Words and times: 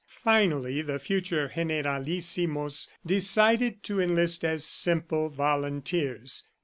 Finally 0.23 0.81
the 0.81 0.97
future 0.97 1.49
generalissimos, 1.53 2.87
decided 3.05 3.83
to 3.83 3.99
enlist 3.99 4.43
as 4.43 4.65
simple 4.65 5.29
volunteers 5.29 6.47